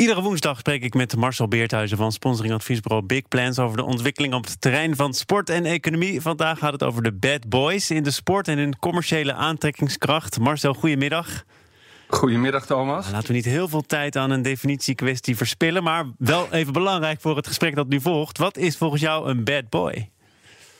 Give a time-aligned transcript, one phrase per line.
[0.00, 4.44] Iedere woensdag spreek ik met Marcel Beerthuizen van sponsoringadviesbureau Big Plans over de ontwikkeling op
[4.44, 6.20] het terrein van sport en economie.
[6.20, 10.38] Vandaag gaat het over de bad boys in de sport en hun commerciële aantrekkingskracht.
[10.38, 11.44] Marcel, goedemiddag.
[12.06, 13.02] Goedemiddag, Thomas.
[13.02, 17.20] Nou, laten we niet heel veel tijd aan een definitiekwestie verspillen, maar wel even belangrijk
[17.20, 18.38] voor het gesprek dat nu volgt.
[18.38, 20.08] Wat is volgens jou een bad boy?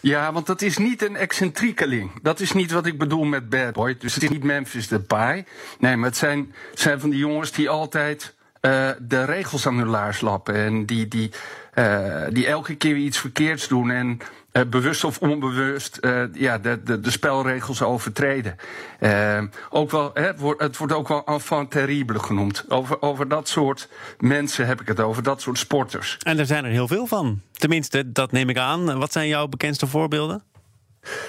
[0.00, 2.22] Ja, want dat is niet een excentriekeling.
[2.22, 3.96] Dat is niet wat ik bedoel met bad boy.
[3.98, 5.44] Dus het is niet Memphis Depay.
[5.78, 8.34] Nee, maar het zijn, zijn van die jongens die altijd
[8.66, 10.54] uh, de regels aan hun laars lappen.
[10.54, 11.30] En die, die,
[11.74, 13.90] uh, die elke keer iets verkeerds doen.
[13.90, 14.18] En
[14.52, 15.98] uh, bewust of onbewust
[16.32, 18.56] ja, de, de, de spelregels overtreden.
[19.70, 22.64] ook wel, hè, het, wordt, het wordt ook wel enfant terrible genoemd.
[22.68, 26.16] Over, over dat soort mensen heb ik het over, dat soort sporters.
[26.22, 27.40] En er zijn er heel veel van.
[27.52, 28.98] Tenminste, dat neem ik aan.
[28.98, 30.42] Wat zijn jouw bekendste voorbeelden?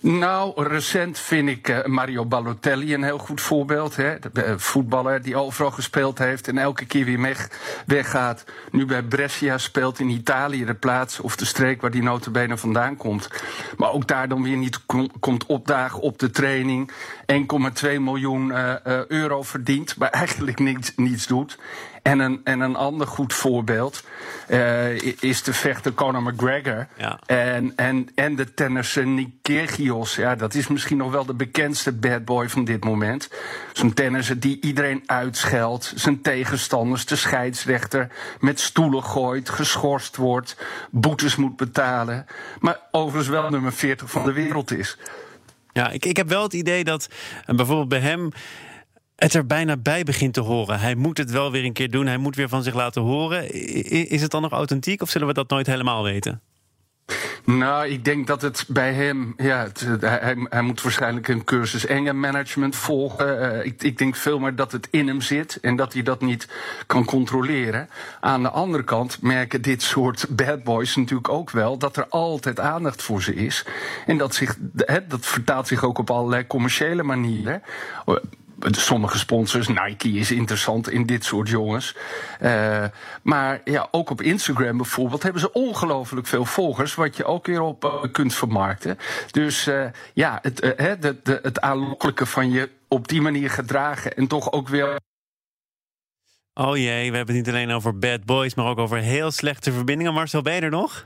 [0.00, 3.96] Nou, recent vind ik uh, Mario Balotelli een heel goed voorbeeld.
[3.96, 4.18] Hè?
[4.18, 7.50] De uh, voetballer die overal gespeeld heeft en elke keer weer weg,
[7.86, 8.44] weggaat.
[8.70, 12.96] Nu bij Brescia speelt in Italië de plaats of de streek waar die notabene vandaan
[12.96, 13.28] komt.
[13.76, 14.80] Maar ook daar dan weer niet
[15.20, 16.92] komt opdagen op de training.
[17.32, 18.74] 1,2 miljoen uh,
[19.06, 21.58] euro verdient, maar eigenlijk niets, niets doet.
[22.02, 24.04] En een, en een ander goed voorbeeld
[24.48, 26.86] uh, is de vechter Conor McGregor.
[26.96, 27.18] Ja.
[27.26, 30.14] En, en, en de tennisser Nick Kyrgios.
[30.14, 33.30] Ja, dat is misschien nog wel de bekendste bad boy van dit moment.
[33.72, 35.92] Zo'n tennisser die iedereen uitscheldt.
[35.96, 38.08] Zijn tegenstanders, de scheidsrechter,
[38.40, 40.56] met stoelen gooit, geschorst wordt,
[40.90, 42.26] boetes moet betalen.
[42.60, 44.98] Maar overigens wel nummer 40 van de wereld is.
[45.72, 47.08] Ja, ik, ik heb wel het idee dat
[47.46, 48.32] bijvoorbeeld bij hem
[49.22, 50.80] het er bijna bij begint te horen.
[50.80, 52.06] Hij moet het wel weer een keer doen.
[52.06, 53.52] Hij moet weer van zich laten horen.
[54.10, 56.40] Is het dan nog authentiek of zullen we dat nooit helemaal weten?
[57.44, 59.34] Nou, ik denk dat het bij hem.
[59.36, 59.68] Ja,
[60.00, 63.56] hij, hij, moet waarschijnlijk een cursus enge management volgen.
[63.56, 66.20] Uh, ik, ik, denk veel meer dat het in hem zit en dat hij dat
[66.20, 66.48] niet
[66.86, 67.88] kan controleren.
[68.20, 72.60] Aan de andere kant merken dit soort bad boys natuurlijk ook wel dat er altijd
[72.60, 73.64] aandacht voor ze is.
[74.06, 74.56] En dat, zich,
[75.08, 77.62] dat vertaalt zich ook op allerlei commerciële manieren
[78.70, 81.96] sommige sponsors, Nike is interessant in dit soort jongens.
[82.42, 82.84] Uh,
[83.22, 87.60] maar ja, ook op Instagram bijvoorbeeld hebben ze ongelooflijk veel volgers, wat je ook weer
[87.60, 88.98] op uh, kunt vermarkten.
[89.30, 89.84] Dus uh,
[90.14, 90.60] ja, het,
[91.42, 95.00] het aanlokkelijke van je op die manier gedragen en toch ook weer.
[96.54, 99.72] Oh jee, we hebben het niet alleen over bad boys, maar ook over heel slechte
[99.72, 100.14] verbindingen.
[100.14, 101.04] Marcel, ben je er nog?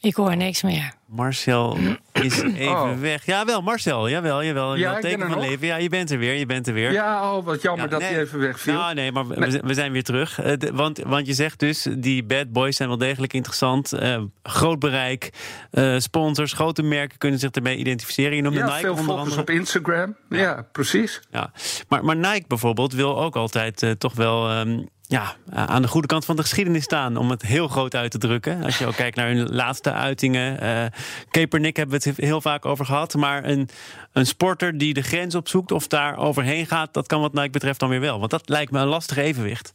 [0.00, 0.92] Ik hoor niks meer.
[1.06, 1.78] Marcel
[2.12, 2.98] is even oh.
[3.00, 3.26] weg.
[3.26, 4.08] Jawel, Marcel.
[4.08, 4.76] Jawel, jawel.
[4.76, 5.66] Ja, teken van leven.
[5.66, 6.34] Ja, je bent er weer.
[6.34, 6.92] Je bent er weer.
[6.92, 8.74] Ja, oh, wat jammer dat hij even wegviel.
[8.74, 10.44] Nou, nee, maar We, zijn weer terug.
[10.44, 13.92] Uh, want, want je zegt dus, die bad boys zijn wel degelijk interessant.
[13.94, 15.30] Uh, groot bereik,
[15.72, 18.36] uh, sponsors, grote merken kunnen zich ermee identificeren.
[18.36, 19.40] Je noemde ja, Nike veel onder andere.
[19.40, 20.16] op Instagram.
[20.28, 21.20] Ja, ja precies.
[21.30, 21.52] Ja.
[21.88, 24.58] Maar, maar Nike bijvoorbeeld wil ook altijd toch wel...
[24.58, 27.16] Um, ja, aan de goede kant van de geschiedenis staan.
[27.16, 28.62] Om het heel groot uit te drukken.
[28.62, 30.64] Als je ook kijkt naar hun laatste uitingen.
[30.64, 30.84] Uh,
[31.30, 33.14] Kaepernick hebben we het heel vaak over gehad.
[33.14, 33.68] Maar een,
[34.12, 36.94] een sporter die de grens opzoekt of daar overheen gaat...
[36.94, 38.18] dat kan wat Nike betreft dan weer wel.
[38.18, 39.74] Want dat lijkt me een lastig evenwicht.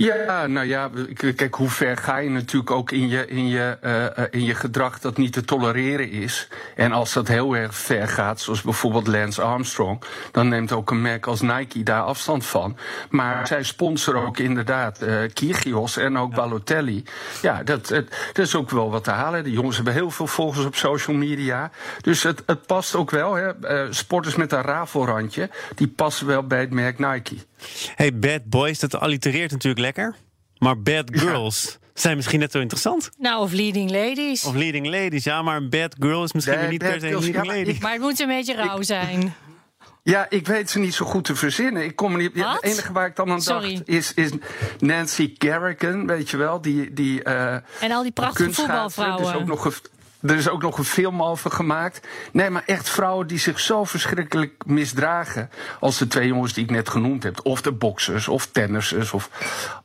[0.00, 4.24] Ja, nou ja, kijk, hoe ver ga je natuurlijk ook in je, in, je, uh,
[4.30, 6.48] in je gedrag dat niet te tolereren is.
[6.76, 10.02] En als dat heel erg ver gaat, zoals bijvoorbeeld Lance Armstrong,
[10.32, 12.76] dan neemt ook een merk als Nike daar afstand van.
[13.10, 17.04] Maar zij sponsoren ook inderdaad uh, Kyrgios en ook Balotelli.
[17.42, 19.44] Ja, dat, het, dat is ook wel wat te halen.
[19.44, 21.70] De jongens hebben heel veel volgers op social media.
[22.00, 23.34] Dus het, het past ook wel.
[23.34, 23.50] Hè.
[23.62, 27.47] Uh, sporters met een rafelrandje, die passen wel bij het merk Nike.
[27.94, 30.14] Hey, bad boys, dat allitereert natuurlijk lekker.
[30.58, 33.10] Maar bad girls zijn misschien net zo interessant.
[33.18, 34.44] Nou, of leading ladies.
[34.44, 37.46] Of leading ladies, ja, maar een bad girl is misschien niet per se een leading
[37.46, 37.78] lady.
[37.80, 39.34] Maar het moet een beetje rauw zijn.
[40.02, 41.84] Ja, ik weet ze niet zo goed te verzinnen.
[41.84, 42.34] Ik kom er niet.
[42.34, 44.30] Het enige waar ik dan aan dacht is, is
[44.78, 47.24] Nancy Kerrigan, weet je wel, die die.
[47.24, 49.24] Uh, en al die prachtige voetbalvrouwen.
[49.24, 49.80] Dus ook nog
[50.20, 52.06] er is ook nog een film over gemaakt.
[52.32, 55.50] Nee, maar echt vrouwen die zich zo verschrikkelijk misdragen.
[55.80, 57.40] Als de twee jongens die ik net genoemd heb.
[57.42, 59.30] Of de boxers, of tennissers, of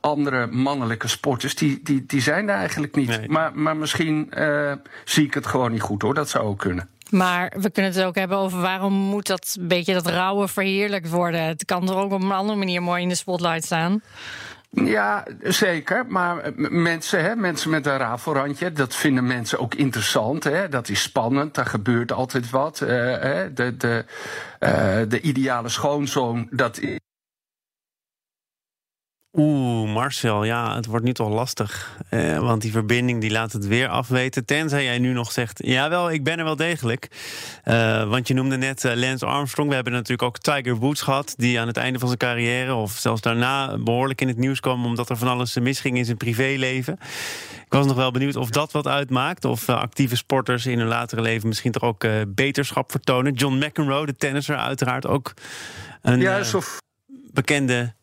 [0.00, 1.54] andere mannelijke sporters.
[1.54, 3.28] Die, die, die zijn er eigenlijk niet.
[3.28, 4.72] Maar, maar misschien uh,
[5.04, 6.14] zie ik het gewoon niet goed hoor.
[6.14, 6.88] Dat zou ook kunnen.
[7.10, 11.42] Maar we kunnen het ook hebben over waarom moet dat beetje dat rauwe verheerlijkt worden.
[11.42, 14.02] Het kan er ook op een andere manier mooi in de spotlight staan.
[14.74, 16.06] Ja, zeker.
[16.08, 20.44] Maar mensen, hè, mensen met een rafelrandje, dat vinden mensen ook interessant.
[20.44, 20.68] Hè.
[20.68, 22.80] Dat is spannend, daar gebeurt altijd wat.
[22.80, 22.88] Uh,
[23.54, 24.04] de, de,
[24.60, 26.80] uh, de ideale schoonzoon, dat
[29.36, 31.98] Oeh, Marcel, ja, het wordt nu toch lastig.
[32.08, 34.44] Eh, want die verbinding die laat het weer afweten.
[34.44, 37.08] Tenzij jij nu nog zegt, jawel, ik ben er wel degelijk.
[37.64, 39.68] Uh, want je noemde net uh, Lance Armstrong.
[39.68, 41.34] We hebben natuurlijk ook Tiger Woods gehad...
[41.36, 44.84] die aan het einde van zijn carrière of zelfs daarna behoorlijk in het nieuws kwam...
[44.84, 46.98] omdat er van alles misging in zijn privéleven.
[47.64, 49.44] Ik was nog wel benieuwd of dat wat uitmaakt.
[49.44, 53.32] Of actieve sporters in hun latere leven misschien toch ook beterschap vertonen.
[53.32, 55.34] John McEnroe, de tennisser, uiteraard ook
[56.02, 56.42] een ja,
[57.32, 57.94] bekende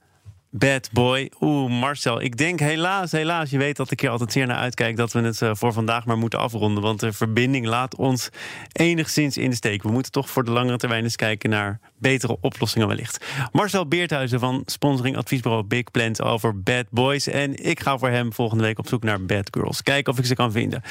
[0.53, 1.31] Bad boy.
[1.39, 2.21] Oeh, Marcel.
[2.21, 3.49] Ik denk helaas, helaas.
[3.49, 6.05] Je weet dat ik hier altijd zeer naar uitkijk dat we het uh, voor vandaag
[6.05, 6.83] maar moeten afronden.
[6.83, 8.29] Want de verbinding laat ons
[8.71, 9.83] enigszins in de steek.
[9.83, 13.25] We moeten toch voor de langere termijn eens kijken naar betere oplossingen wellicht.
[13.51, 17.27] Marcel Beerthuizen van sponsoring adviesbureau Big Plans over Bad Boys.
[17.27, 19.83] En ik ga voor hem volgende week op zoek naar Bad Girls.
[19.83, 20.81] Kijken of ik ze kan vinden.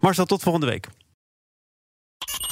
[0.00, 0.88] Marcel, tot volgende week.